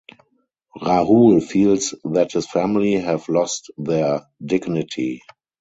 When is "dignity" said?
4.43-5.21